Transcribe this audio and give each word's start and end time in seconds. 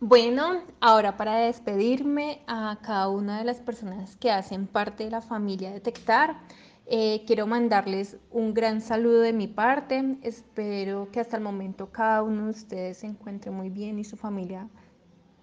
Bueno, 0.00 0.62
ahora 0.80 1.16
para 1.16 1.38
despedirme 1.38 2.40
a 2.46 2.78
cada 2.82 3.08
una 3.08 3.38
de 3.38 3.44
las 3.44 3.58
personas 3.58 4.14
que 4.14 4.30
hacen 4.30 4.68
parte 4.68 5.02
de 5.02 5.10
la 5.10 5.20
familia 5.20 5.72
Detectar, 5.72 6.38
eh, 6.86 7.24
quiero 7.26 7.48
mandarles 7.48 8.16
un 8.30 8.54
gran 8.54 8.80
saludo 8.80 9.22
de 9.22 9.32
mi 9.32 9.48
parte. 9.48 10.16
Espero 10.22 11.10
que 11.10 11.18
hasta 11.18 11.36
el 11.36 11.42
momento 11.42 11.90
cada 11.90 12.22
uno 12.22 12.44
de 12.44 12.50
ustedes 12.50 12.98
se 12.98 13.08
encuentre 13.08 13.50
muy 13.50 13.70
bien 13.70 13.98
y 13.98 14.04
su 14.04 14.16
familia 14.16 14.68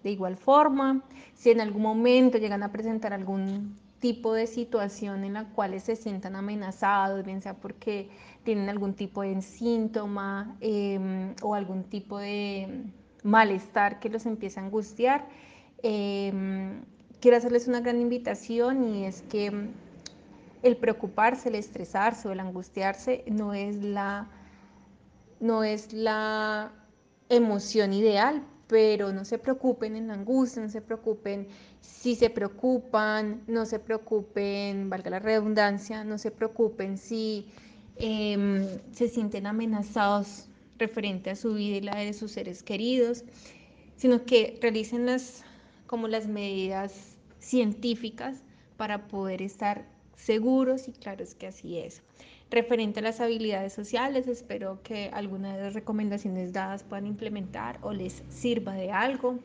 de 0.04 0.12
igual 0.12 0.38
forma. 0.38 1.04
Si 1.34 1.52
en 1.52 1.60
algún 1.60 1.82
momento 1.82 2.38
llegan 2.38 2.64
a 2.64 2.72
presentar 2.72 3.12
algún 3.12 3.78
tipo 4.00 4.34
de 4.34 4.48
situación 4.48 5.26
en 5.26 5.34
la 5.34 5.50
cual 5.50 5.78
se 5.82 5.98
sientan 5.98 6.38
amenazados, 6.38 7.26
bien 7.26 7.42
sea 7.42 7.56
porque 7.56 8.10
tienen 8.44 8.70
algún 8.70 8.94
tipo 8.94 9.22
de 9.22 9.42
síntoma 9.42 10.56
eh, 10.62 11.36
o 11.42 11.56
algún 11.56 11.84
tipo 11.84 12.20
de 12.20 12.86
malestar 13.26 14.00
que 14.00 14.08
los 14.10 14.26
empieza 14.28 14.62
a 14.62 14.66
angustiar, 14.66 15.28
eh, 15.82 16.32
quiero 17.20 17.38
hacerles 17.38 17.68
una 17.68 17.82
gran 17.82 18.00
invitación 18.00 18.84
y 18.84 19.06
es 19.06 19.24
que 19.24 19.52
el 20.62 20.78
preocuparse, 20.78 21.50
el 21.50 21.56
estresarse 21.56 22.28
o 22.28 22.32
el 22.32 22.40
angustiarse 22.40 23.24
no 23.28 23.54
es 23.54 23.78
la, 23.78 24.28
no 25.40 25.64
es 25.64 25.92
la 25.92 26.72
emoción 27.30 27.94
ideal, 27.94 28.44
pero 28.68 29.12
no 29.12 29.26
se 29.26 29.40
preocupen 29.40 29.96
en 29.96 30.08
la 30.08 30.14
angustia, 30.14 30.62
no 30.62 30.70
se 30.70 30.82
preocupen 30.82 31.48
si 31.82 32.16
se 32.16 32.30
preocupan, 32.30 33.42
no 33.48 33.66
se 33.66 33.80
preocupen, 33.80 34.90
valga 34.90 35.10
la 35.10 35.20
redundancia, 35.20 36.04
no 36.04 36.20
se 36.20 36.30
preocupen 36.30 36.98
si 37.00 37.48
eh, 37.96 38.80
se 38.92 39.08
sienten 39.08 39.48
amenazados 39.48 40.48
referente 40.78 41.30
a 41.30 41.36
su 41.36 41.54
vida 41.54 41.78
y 41.78 41.82
la 41.82 41.98
de 41.98 42.14
sus 42.14 42.32
seres 42.32 42.64
queridos, 42.64 43.24
sino 43.96 44.26
que 44.26 44.58
realicen 44.62 45.06
las, 45.06 45.44
como 45.88 46.08
las 46.08 46.28
medidas 46.28 47.16
científicas 47.40 48.38
para 48.78 49.08
poder 49.08 49.42
estar 49.42 49.86
seguros 50.16 50.88
y 50.88 50.92
claros 50.92 51.36
que 51.36 51.48
así 51.48 51.78
es. 51.78 52.02
Referente 52.52 53.00
a 53.00 53.04
las 53.04 53.22
habilidades 53.22 53.74
sociales, 53.74 54.28
espero 54.28 54.80
que 54.84 55.10
alguna 55.14 55.56
de 55.56 55.64
las 55.64 55.74
recomendaciones 55.74 56.54
dadas 56.54 56.84
puedan 56.84 57.08
implementar 57.08 57.80
o 57.82 57.92
les 57.92 58.24
sirva 58.30 58.76
de 58.76 58.92
algo. 58.92 59.40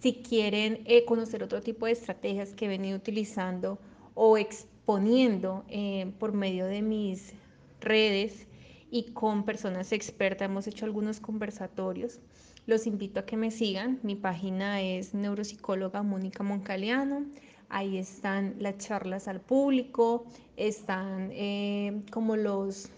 Si 0.00 0.14
quieren 0.14 0.80
eh, 0.86 1.04
conocer 1.04 1.42
otro 1.42 1.60
tipo 1.60 1.86
de 1.86 1.92
estrategias 1.92 2.54
que 2.54 2.64
he 2.64 2.68
venido 2.68 2.96
utilizando 2.96 3.78
o 4.14 4.36
exponiendo 4.36 5.64
eh, 5.68 6.10
por 6.18 6.32
medio 6.32 6.66
de 6.66 6.82
mis 6.82 7.34
redes 7.80 8.46
y 8.90 9.12
con 9.12 9.44
personas 9.44 9.92
expertas, 9.92 10.46
hemos 10.46 10.66
hecho 10.66 10.84
algunos 10.84 11.20
conversatorios. 11.20 12.18
Los 12.66 12.86
invito 12.86 13.20
a 13.20 13.26
que 13.26 13.36
me 13.36 13.50
sigan. 13.50 14.00
Mi 14.02 14.16
página 14.16 14.82
es 14.82 15.14
neuropsicóloga 15.14 16.02
Mónica 16.02 16.42
Moncaliano. 16.42 17.26
Ahí 17.68 17.98
están 17.98 18.56
las 18.58 18.78
charlas 18.78 19.28
al 19.28 19.40
público, 19.40 20.24
están 20.56 21.30
eh, 21.32 22.02
como 22.10 22.36
los 22.36 22.90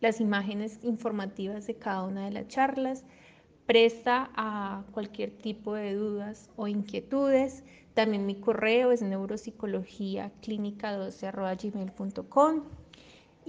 las 0.00 0.20
imágenes 0.20 0.78
informativas 0.84 1.66
de 1.66 1.74
cada 1.74 2.04
una 2.04 2.24
de 2.26 2.30
las 2.30 2.46
charlas. 2.46 3.04
Presta 3.66 4.30
a 4.36 4.84
cualquier 4.92 5.30
tipo 5.30 5.74
de 5.74 5.94
dudas 5.94 6.48
o 6.54 6.68
inquietudes. 6.68 7.64
También 7.94 8.24
mi 8.24 8.36
correo 8.36 8.92
es 8.92 9.02
neuropsicología 9.02 10.30
clínica 10.40 10.96
12.gmail.com 10.96 12.62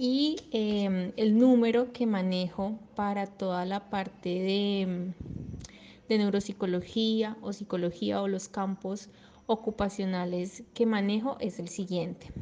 y 0.02 0.36
eh, 0.50 1.12
el 1.18 1.36
número 1.36 1.92
que 1.92 2.06
manejo 2.06 2.78
para 2.96 3.26
toda 3.26 3.66
la 3.66 3.90
parte 3.90 4.30
de, 4.30 5.12
de 6.08 6.18
neuropsicología 6.18 7.36
o 7.42 7.52
psicología 7.52 8.22
o 8.22 8.26
los 8.26 8.48
campos 8.48 9.10
ocupacionales 9.44 10.64
que 10.72 10.86
manejo 10.86 11.36
es 11.38 11.58
el 11.58 11.68
siguiente. 11.68 12.32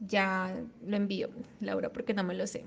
Ya 0.00 0.58
lo 0.82 0.96
envío, 0.96 1.28
Laura, 1.60 1.92
porque 1.92 2.14
no 2.14 2.24
me 2.24 2.32
lo 2.32 2.46
sé. 2.46 2.64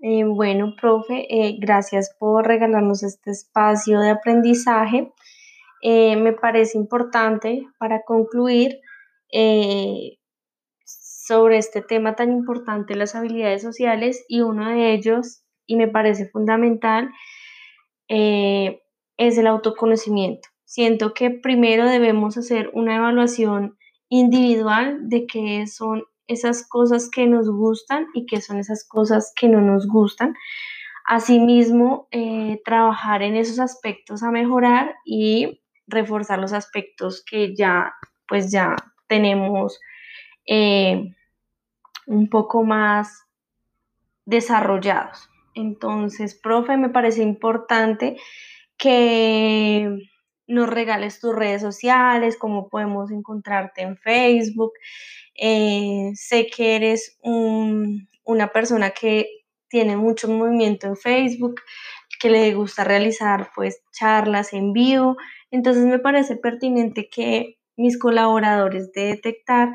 Eh, 0.00 0.24
bueno, 0.24 0.74
profe, 0.78 1.26
eh, 1.30 1.56
gracias 1.58 2.14
por 2.18 2.46
regalarnos 2.46 3.02
este 3.02 3.30
espacio 3.30 4.00
de 4.00 4.10
aprendizaje. 4.10 5.14
Eh, 5.80 6.16
me 6.16 6.34
parece 6.34 6.76
importante 6.76 7.66
para 7.78 8.02
concluir 8.02 8.80
sobre 11.26 11.58
este 11.58 11.82
tema 11.82 12.14
tan 12.14 12.30
importante, 12.30 12.94
las 12.94 13.16
habilidades 13.16 13.62
sociales, 13.62 14.24
y 14.28 14.42
uno 14.42 14.68
de 14.70 14.92
ellos, 14.92 15.42
y 15.66 15.74
me 15.74 15.88
parece 15.88 16.28
fundamental, 16.28 17.10
eh, 18.08 18.82
es 19.16 19.36
el 19.36 19.48
autoconocimiento. 19.48 20.48
Siento 20.64 21.14
que 21.14 21.30
primero 21.30 21.88
debemos 21.88 22.36
hacer 22.36 22.70
una 22.74 22.96
evaluación 22.96 23.76
individual 24.08 25.08
de 25.08 25.26
qué 25.26 25.66
son 25.66 26.04
esas 26.28 26.64
cosas 26.68 27.10
que 27.10 27.26
nos 27.26 27.50
gustan 27.50 28.06
y 28.14 28.26
qué 28.26 28.40
son 28.40 28.58
esas 28.58 28.86
cosas 28.86 29.32
que 29.34 29.48
no 29.48 29.60
nos 29.60 29.88
gustan. 29.88 30.34
Asimismo, 31.06 32.06
eh, 32.12 32.60
trabajar 32.64 33.22
en 33.22 33.34
esos 33.34 33.58
aspectos 33.58 34.22
a 34.22 34.30
mejorar 34.30 34.94
y 35.04 35.60
reforzar 35.88 36.38
los 36.38 36.52
aspectos 36.52 37.24
que 37.28 37.54
ya, 37.56 37.94
pues 38.28 38.52
ya 38.52 38.76
tenemos 39.08 39.80
eh, 40.46 41.15
un 42.06 42.28
poco 42.30 42.64
más 42.64 43.26
desarrollados. 44.24 45.28
Entonces, 45.54 46.34
profe, 46.34 46.76
me 46.76 46.90
parece 46.90 47.22
importante 47.22 48.16
que 48.76 49.98
nos 50.46 50.68
regales 50.68 51.20
tus 51.20 51.34
redes 51.34 51.62
sociales, 51.62 52.36
cómo 52.36 52.68
podemos 52.68 53.10
encontrarte 53.10 53.82
en 53.82 53.96
Facebook. 53.96 54.72
Eh, 55.34 56.12
sé 56.14 56.46
que 56.46 56.76
eres 56.76 57.18
un, 57.22 58.08
una 58.24 58.48
persona 58.48 58.90
que 58.90 59.28
tiene 59.68 59.96
mucho 59.96 60.28
movimiento 60.28 60.86
en 60.86 60.96
Facebook, 60.96 61.60
que 62.20 62.30
le 62.30 62.54
gusta 62.54 62.84
realizar 62.84 63.50
pues 63.54 63.82
charlas 63.92 64.52
en 64.52 64.72
vivo. 64.72 65.16
Entonces 65.50 65.84
me 65.84 65.98
parece 65.98 66.36
pertinente 66.36 67.08
que 67.08 67.58
mis 67.76 67.98
colaboradores 67.98 68.92
de 68.92 69.06
Detectar 69.06 69.70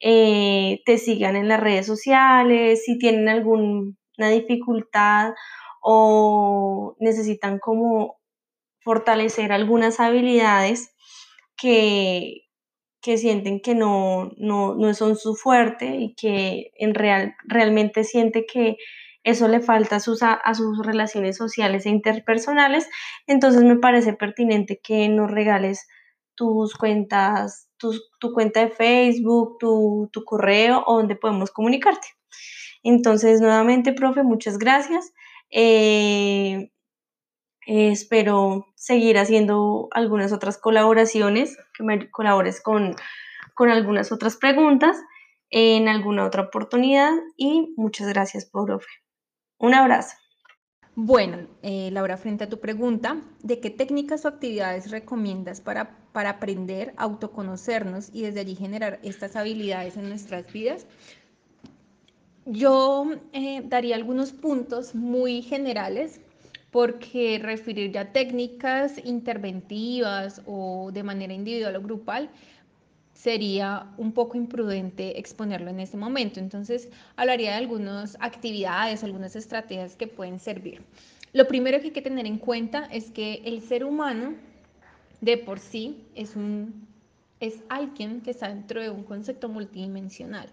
eh, 0.00 0.80
te 0.86 0.98
sigan 0.98 1.36
en 1.36 1.48
las 1.48 1.60
redes 1.60 1.86
sociales, 1.86 2.84
si 2.84 2.98
tienen 2.98 3.28
alguna 3.28 3.94
dificultad 4.30 5.34
o 5.82 6.96
necesitan 6.98 7.58
como 7.58 8.18
fortalecer 8.82 9.52
algunas 9.52 10.00
habilidades 10.00 10.94
que, 11.56 12.42
que 13.02 13.18
sienten 13.18 13.60
que 13.60 13.74
no, 13.74 14.30
no, 14.36 14.74
no, 14.74 14.94
son 14.94 15.16
su 15.16 15.34
fuerte 15.34 15.96
y 15.96 16.14
que 16.14 16.72
en 16.78 16.94
real, 16.94 17.34
realmente 17.46 18.04
siente 18.04 18.46
que 18.46 18.76
eso 19.22 19.48
le 19.48 19.60
falta 19.60 19.96
a 19.96 20.00
sus, 20.00 20.22
a 20.22 20.54
sus 20.54 20.84
relaciones 20.84 21.36
sociales 21.36 21.84
e 21.84 21.90
interpersonales, 21.90 22.88
entonces 23.26 23.62
me 23.64 23.76
parece 23.76 24.14
pertinente 24.14 24.80
que 24.82 25.08
nos 25.10 25.30
regales 25.30 25.86
tus 26.34 26.74
cuentas, 26.74 27.69
tu, 27.80 27.92
tu 28.20 28.32
cuenta 28.32 28.60
de 28.60 28.70
Facebook, 28.70 29.56
tu, 29.58 30.08
tu 30.12 30.24
correo 30.24 30.84
o 30.86 30.98
donde 30.98 31.16
podemos 31.16 31.50
comunicarte. 31.50 32.08
Entonces, 32.82 33.40
nuevamente, 33.40 33.92
profe, 33.92 34.22
muchas 34.22 34.58
gracias. 34.58 35.12
Eh, 35.50 36.70
eh, 37.66 37.90
espero 37.90 38.66
seguir 38.76 39.18
haciendo 39.18 39.88
algunas 39.92 40.32
otras 40.32 40.58
colaboraciones, 40.58 41.56
que 41.74 41.82
me 41.82 42.10
colabores 42.10 42.62
con, 42.62 42.94
con 43.54 43.70
algunas 43.70 44.12
otras 44.12 44.36
preguntas 44.36 44.96
en 45.50 45.88
alguna 45.88 46.24
otra 46.24 46.42
oportunidad 46.42 47.12
y 47.36 47.74
muchas 47.76 48.08
gracias, 48.08 48.46
profe. 48.46 48.86
Un 49.58 49.74
abrazo. 49.74 50.16
Bueno, 51.02 51.46
eh, 51.62 51.88
Laura, 51.92 52.18
frente 52.18 52.44
a 52.44 52.50
tu 52.50 52.60
pregunta, 52.60 53.22
¿de 53.42 53.58
qué 53.58 53.70
técnicas 53.70 54.26
o 54.26 54.28
actividades 54.28 54.90
recomiendas 54.90 55.62
para, 55.62 55.96
para 56.12 56.28
aprender 56.28 56.92
a 56.98 57.04
autoconocernos 57.04 58.10
y 58.12 58.20
desde 58.20 58.40
allí 58.40 58.54
generar 58.54 59.00
estas 59.02 59.34
habilidades 59.34 59.96
en 59.96 60.10
nuestras 60.10 60.52
vidas? 60.52 60.86
Yo 62.44 63.12
eh, 63.32 63.62
daría 63.64 63.96
algunos 63.96 64.32
puntos 64.32 64.94
muy 64.94 65.40
generales 65.40 66.20
porque 66.70 67.40
referir 67.42 67.92
ya 67.92 68.12
técnicas 68.12 69.02
interventivas 69.02 70.42
o 70.44 70.90
de 70.92 71.02
manera 71.02 71.32
individual 71.32 71.76
o 71.76 71.80
grupal 71.80 72.28
sería 73.22 73.86
un 73.98 74.12
poco 74.12 74.38
imprudente 74.38 75.18
exponerlo 75.18 75.68
en 75.68 75.80
este 75.80 75.98
momento. 75.98 76.40
Entonces, 76.40 76.88
hablaría 77.16 77.50
de 77.50 77.56
algunas 77.56 78.16
actividades, 78.20 79.04
algunas 79.04 79.36
estrategias 79.36 79.94
que 79.94 80.06
pueden 80.06 80.38
servir. 80.38 80.82
Lo 81.34 81.46
primero 81.46 81.78
que 81.80 81.86
hay 81.88 81.92
que 81.92 82.00
tener 82.00 82.24
en 82.26 82.38
cuenta 82.38 82.86
es 82.86 83.10
que 83.10 83.42
el 83.44 83.60
ser 83.60 83.84
humano 83.84 84.34
de 85.20 85.36
por 85.36 85.58
sí 85.58 86.02
es, 86.14 86.34
un, 86.34 86.86
es 87.40 87.62
alguien 87.68 88.22
que 88.22 88.30
está 88.30 88.48
dentro 88.48 88.80
de 88.80 88.88
un 88.88 89.04
concepto 89.04 89.50
multidimensional. 89.50 90.48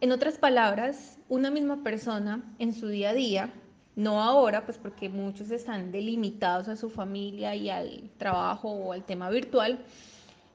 En 0.00 0.10
otras 0.10 0.36
palabras, 0.36 1.16
una 1.28 1.50
misma 1.50 1.84
persona 1.84 2.42
en 2.58 2.72
su 2.74 2.88
día 2.88 3.10
a 3.10 3.14
día 3.14 3.52
No 3.94 4.22
ahora, 4.22 4.64
pues 4.64 4.78
porque 4.78 5.08
muchos 5.08 5.50
están 5.50 5.90
delimitados 5.90 6.68
a 6.68 6.76
su 6.76 6.88
familia 6.88 7.56
y 7.56 7.68
al 7.68 8.10
trabajo 8.16 8.68
o 8.68 8.92
al 8.92 9.02
tema 9.04 9.28
virtual, 9.28 9.80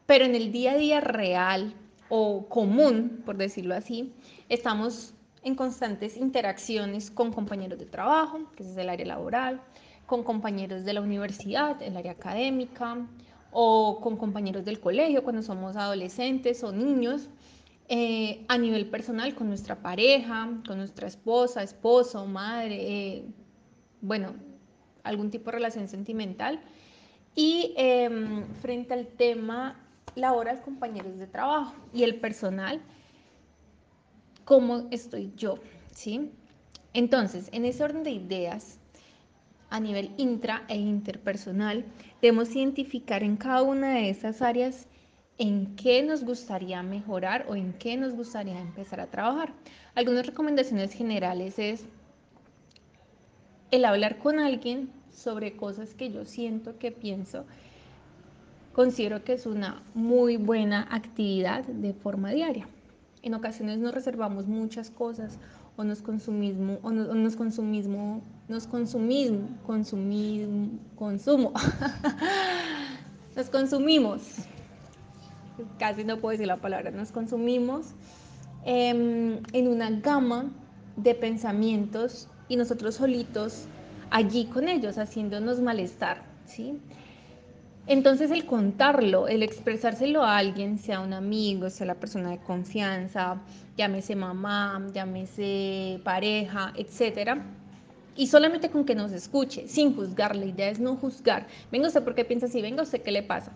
pero 0.05 0.25
en 0.25 0.35
el 0.35 0.51
día 0.51 0.73
a 0.73 0.77
día 0.77 1.01
real 1.01 1.73
o 2.09 2.47
común, 2.47 3.21
por 3.25 3.37
decirlo 3.37 3.75
así, 3.75 4.13
estamos 4.49 5.13
en 5.43 5.55
constantes 5.55 6.17
interacciones 6.17 7.11
con 7.11 7.31
compañeros 7.31 7.79
de 7.79 7.85
trabajo, 7.85 8.51
que 8.55 8.63
es 8.63 8.77
el 8.77 8.89
área 8.89 9.05
laboral, 9.05 9.61
con 10.05 10.23
compañeros 10.23 10.85
de 10.85 10.93
la 10.93 11.01
universidad, 11.01 11.81
el 11.81 11.97
área 11.97 12.11
académica, 12.13 13.07
o 13.53 13.99
con 14.01 14.17
compañeros 14.17 14.65
del 14.65 14.79
colegio 14.79 15.23
cuando 15.23 15.43
somos 15.43 15.75
adolescentes 15.75 16.63
o 16.63 16.71
niños, 16.71 17.29
eh, 17.87 18.43
a 18.47 18.57
nivel 18.57 18.87
personal 18.87 19.35
con 19.35 19.47
nuestra 19.47 19.75
pareja, 19.75 20.49
con 20.65 20.77
nuestra 20.77 21.07
esposa, 21.07 21.61
esposo, 21.61 22.25
madre, 22.25 22.77
eh, 22.79 23.25
bueno, 24.01 24.33
algún 25.03 25.29
tipo 25.29 25.51
de 25.51 25.57
relación 25.57 25.87
sentimental. 25.87 26.61
Y 27.35 27.73
em, 27.77 28.45
frente 28.61 28.93
al 28.93 29.07
tema 29.07 29.82
laboral, 30.15 30.61
compañeros 30.61 31.17
de 31.17 31.27
trabajo 31.27 31.73
y 31.93 32.03
el 32.03 32.19
personal, 32.19 32.81
cómo 34.45 34.87
estoy 34.91 35.33
yo, 35.35 35.55
¿sí? 35.91 36.31
Entonces, 36.93 37.49
en 37.51 37.65
ese 37.65 37.83
orden 37.83 38.03
de 38.03 38.11
ideas, 38.11 38.79
a 39.69 39.79
nivel 39.79 40.11
intra 40.17 40.63
e 40.67 40.75
interpersonal, 40.75 41.85
debemos 42.21 42.55
identificar 42.55 43.23
en 43.23 43.37
cada 43.37 43.63
una 43.63 43.95
de 43.95 44.09
esas 44.09 44.41
áreas 44.41 44.87
en 45.39 45.75
qué 45.75 46.03
nos 46.03 46.23
gustaría 46.23 46.83
mejorar 46.83 47.45
o 47.49 47.55
en 47.55 47.73
qué 47.73 47.97
nos 47.97 48.13
gustaría 48.13 48.59
empezar 48.59 48.99
a 48.99 49.07
trabajar. 49.07 49.51
Algunas 49.95 50.27
recomendaciones 50.27 50.93
generales 50.93 51.57
es 51.57 51.85
el 53.71 53.85
hablar 53.85 54.19
con 54.19 54.39
alguien 54.39 54.91
sobre 55.11 55.55
cosas 55.55 55.95
que 55.95 56.11
yo 56.11 56.25
siento, 56.25 56.77
que 56.77 56.91
pienso, 56.91 57.45
considero 58.73 59.23
que 59.23 59.33
es 59.33 59.45
una 59.45 59.81
muy 59.93 60.37
buena 60.37 60.87
actividad 60.91 61.63
de 61.63 61.93
forma 61.93 62.31
diaria. 62.31 62.67
En 63.21 63.33
ocasiones 63.35 63.79
nos 63.79 63.93
reservamos 63.93 64.47
muchas 64.47 64.89
cosas 64.89 65.39
o 65.77 65.83
nos 65.83 66.01
consumimos, 66.01 66.79
o 66.81 66.91
nos, 66.91 67.35
consumimos, 67.35 68.21
nos 68.47 68.67
consumimos, 68.67 69.49
consumimos, 69.65 70.79
consumo, 70.95 71.53
nos 73.35 73.49
consumimos, 73.49 74.21
casi 75.79 76.03
no 76.03 76.17
puedo 76.17 76.33
decir 76.33 76.47
la 76.47 76.57
palabra, 76.57 76.91
nos 76.91 77.11
consumimos 77.11 77.93
eh, 78.65 79.39
en 79.53 79.67
una 79.67 79.89
gama 79.89 80.51
de 80.97 81.15
pensamientos 81.15 82.27
y 82.49 82.55
nosotros 82.55 82.95
solitos 82.95 83.65
allí 84.11 84.45
con 84.45 84.67
ellos, 84.67 84.97
haciéndonos 84.97 85.59
malestar, 85.59 86.23
¿sí? 86.45 86.79
Entonces 87.85 88.31
el 88.31 88.45
contarlo, 88.45 89.27
el 89.27 89.43
expresárselo 89.43 90.23
a 90.23 90.37
alguien, 90.37 90.79
sea 90.79 91.01
un 91.01 91.11
amigo, 91.11 91.69
sea 91.69 91.85
la 91.85 91.95
persona 91.95 92.29
de 92.29 92.37
confianza, 92.37 93.41
llámese 93.75 94.15
mamá, 94.15 94.81
llámese 94.93 95.99
pareja, 96.03 96.71
etcétera, 96.77 97.43
y 98.15 98.27
solamente 98.27 98.69
con 98.69 98.85
que 98.85 98.95
nos 98.95 99.11
escuche, 99.11 99.67
sin 99.67 99.95
juzgar, 99.95 100.35
la 100.35 100.45
idea 100.45 100.69
es 100.69 100.79
no 100.79 100.95
juzgar. 100.95 101.47
Venga 101.71 101.87
usted 101.87 102.03
por 102.03 102.15
qué 102.15 102.23
piensa 102.23 102.45
así, 102.45 102.61
venga 102.61 102.83
usted 102.83 103.01
qué 103.01 103.11
le 103.11 103.23
pasa. 103.23 103.51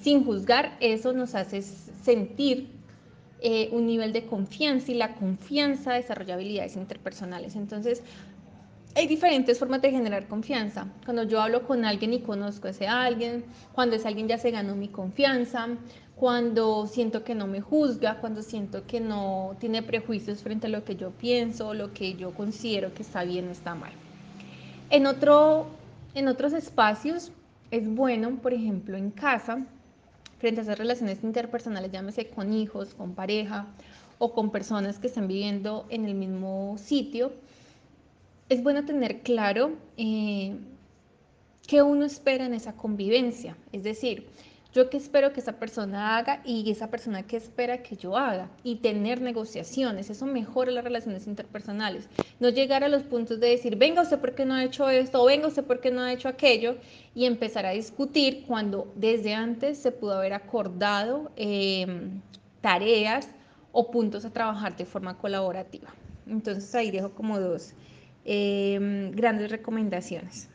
Sin 0.00 0.24
juzgar, 0.24 0.76
eso 0.80 1.12
nos 1.12 1.34
hace 1.34 1.62
sentir 1.62 2.68
eh, 3.40 3.68
un 3.72 3.86
nivel 3.86 4.12
de 4.12 4.26
confianza 4.26 4.92
y 4.92 4.94
la 4.94 5.14
confianza 5.14 5.94
desarrolla 5.94 6.34
habilidades 6.34 6.76
interpersonales. 6.76 7.56
Entonces, 7.56 8.02
hay 8.94 9.06
diferentes 9.06 9.58
formas 9.58 9.80
de 9.80 9.90
generar 9.90 10.26
confianza. 10.28 10.86
Cuando 11.04 11.22
yo 11.22 11.40
hablo 11.40 11.66
con 11.66 11.84
alguien 11.84 12.12
y 12.12 12.20
conozco 12.20 12.68
a 12.68 12.70
ese 12.70 12.86
alguien, 12.86 13.44
cuando 13.72 13.96
ese 13.96 14.08
alguien 14.08 14.28
ya 14.28 14.38
se 14.38 14.50
ganó 14.50 14.76
mi 14.76 14.88
confianza, 14.88 15.68
cuando 16.16 16.86
siento 16.86 17.24
que 17.24 17.34
no 17.34 17.46
me 17.46 17.60
juzga, 17.60 18.20
cuando 18.20 18.42
siento 18.42 18.86
que 18.86 19.00
no 19.00 19.56
tiene 19.58 19.82
prejuicios 19.82 20.42
frente 20.42 20.66
a 20.66 20.70
lo 20.70 20.84
que 20.84 20.96
yo 20.96 21.10
pienso, 21.10 21.74
lo 21.74 21.92
que 21.92 22.14
yo 22.14 22.32
considero 22.32 22.92
que 22.92 23.02
está 23.02 23.24
bien 23.24 23.48
o 23.48 23.50
está 23.50 23.74
mal. 23.74 23.92
En, 24.90 25.06
otro, 25.06 25.66
en 26.14 26.28
otros 26.28 26.52
espacios 26.52 27.32
es 27.70 27.88
bueno, 27.88 28.36
por 28.42 28.52
ejemplo, 28.52 28.98
en 28.98 29.10
casa, 29.10 29.64
frente 30.38 30.60
a 30.60 30.64
esas 30.64 30.78
relaciones 30.78 31.24
interpersonales, 31.24 31.90
llámese 31.90 32.28
con 32.28 32.52
hijos, 32.52 32.94
con 32.94 33.14
pareja 33.14 33.66
o 34.18 34.34
con 34.34 34.50
personas 34.50 34.98
que 34.98 35.06
están 35.06 35.26
viviendo 35.26 35.86
en 35.88 36.04
el 36.04 36.14
mismo 36.14 36.76
sitio, 36.78 37.32
es 38.52 38.62
bueno 38.62 38.84
tener 38.84 39.20
claro 39.20 39.72
eh, 39.96 40.56
qué 41.66 41.82
uno 41.82 42.04
espera 42.04 42.44
en 42.46 42.54
esa 42.54 42.74
convivencia. 42.74 43.56
Es 43.72 43.82
decir, 43.82 44.28
yo 44.74 44.88
qué 44.88 44.96
espero 44.96 45.32
que 45.32 45.40
esa 45.40 45.58
persona 45.58 46.16
haga 46.16 46.42
y 46.44 46.70
esa 46.70 46.90
persona 46.90 47.22
qué 47.26 47.36
espera 47.36 47.82
que 47.82 47.96
yo 47.96 48.16
haga. 48.16 48.50
Y 48.62 48.76
tener 48.76 49.20
negociaciones, 49.20 50.10
eso 50.10 50.26
mejora 50.26 50.70
las 50.70 50.84
relaciones 50.84 51.26
interpersonales. 51.26 52.08
No 52.40 52.48
llegar 52.48 52.84
a 52.84 52.88
los 52.88 53.02
puntos 53.02 53.40
de 53.40 53.48
decir, 53.48 53.76
venga 53.76 54.02
usted 54.02 54.18
por 54.18 54.34
qué 54.34 54.44
no 54.44 54.54
ha 54.54 54.64
hecho 54.64 54.88
esto 54.88 55.22
o 55.22 55.26
venga 55.26 55.48
usted 55.48 55.64
por 55.64 55.80
qué 55.80 55.90
no 55.90 56.02
ha 56.02 56.12
hecho 56.12 56.28
aquello 56.28 56.76
y 57.14 57.26
empezar 57.26 57.66
a 57.66 57.70
discutir 57.70 58.44
cuando 58.46 58.92
desde 58.96 59.34
antes 59.34 59.78
se 59.78 59.92
pudo 59.92 60.14
haber 60.14 60.32
acordado 60.32 61.32
eh, 61.36 61.86
tareas 62.60 63.28
o 63.72 63.90
puntos 63.90 64.24
a 64.24 64.30
trabajar 64.30 64.76
de 64.76 64.86
forma 64.86 65.18
colaborativa. 65.18 65.88
Entonces 66.26 66.74
ahí 66.74 66.90
dejo 66.90 67.10
como 67.10 67.40
dos 67.40 67.74
eh, 68.24 68.78
grandes 69.12 69.50
recomendaciones. 69.50 70.48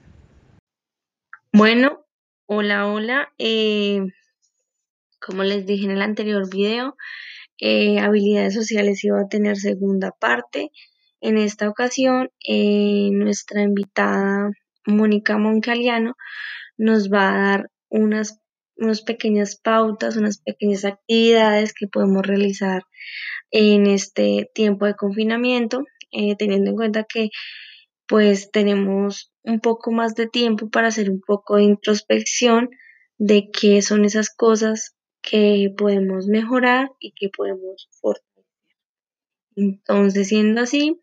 Bueno, 1.51 2.05
hola, 2.45 2.87
hola. 2.87 3.33
Eh, 3.37 4.01
como 5.19 5.43
les 5.43 5.65
dije 5.65 5.85
en 5.85 5.91
el 5.91 6.01
anterior 6.01 6.49
video, 6.49 6.95
eh, 7.59 7.99
habilidades 7.99 8.53
sociales 8.53 9.03
iba 9.03 9.19
a 9.19 9.27
tener 9.27 9.57
segunda 9.57 10.11
parte. 10.11 10.71
En 11.21 11.37
esta 11.37 11.67
ocasión, 11.69 12.29
eh, 12.47 13.09
nuestra 13.11 13.63
invitada 13.63 14.51
Mónica 14.85 15.37
Moncaliano 15.37 16.15
nos 16.77 17.11
va 17.11 17.29
a 17.29 17.49
dar 17.49 17.71
unas, 17.89 18.39
unas 18.75 19.01
pequeñas 19.01 19.55
pautas, 19.55 20.15
unas 20.17 20.37
pequeñas 20.37 20.85
actividades 20.85 21.73
que 21.73 21.87
podemos 21.87 22.25
realizar 22.25 22.83
en 23.49 23.87
este 23.87 24.49
tiempo 24.53 24.85
de 24.85 24.95
confinamiento, 24.95 25.83
teniendo 26.37 26.71
en 26.71 26.75
cuenta 26.75 27.03
que 27.03 27.29
pues 28.07 28.51
tenemos 28.51 29.33
un 29.43 29.59
poco 29.59 29.91
más 29.91 30.15
de 30.15 30.27
tiempo 30.27 30.69
para 30.69 30.87
hacer 30.87 31.09
un 31.09 31.21
poco 31.21 31.57
de 31.57 31.63
introspección 31.63 32.69
de 33.17 33.49
qué 33.51 33.81
son 33.81 34.05
esas 34.05 34.29
cosas 34.29 34.95
que 35.21 35.73
podemos 35.77 36.27
mejorar 36.27 36.89
y 36.99 37.11
que 37.13 37.29
podemos 37.29 37.89
fortalecer. 37.99 38.45
Entonces, 39.55 40.29
siendo 40.29 40.61
así, 40.61 41.01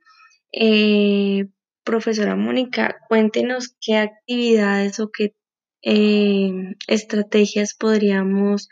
eh, 0.52 1.46
profesora 1.84 2.36
Mónica, 2.36 2.96
cuéntenos 3.08 3.76
qué 3.80 3.96
actividades 3.96 5.00
o 5.00 5.10
qué 5.10 5.34
eh, 5.82 6.74
estrategias 6.86 7.74
podríamos 7.74 8.68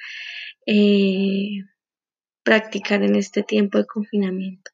eh, 0.66 1.64
practicar 2.42 3.02
en 3.02 3.16
este 3.16 3.42
tiempo 3.42 3.78
de 3.78 3.86
confinamiento. 3.86 4.71